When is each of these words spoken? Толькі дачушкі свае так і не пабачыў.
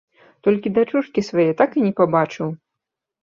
Толькі 0.45 0.71
дачушкі 0.77 1.23
свае 1.29 1.45
так 1.59 1.77
і 1.81 1.85
не 1.87 1.91
пабачыў. 1.99 2.47